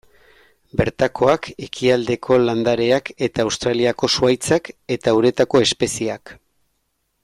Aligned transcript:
Bertakoak, 0.79 1.49
ekialdeko 1.65 2.39
landareak 2.47 3.13
eta 3.29 3.47
Australiako 3.49 4.13
zuhaitzak, 4.17 4.75
eta 4.99 5.17
uretako 5.23 5.67
espezieak. 5.71 6.39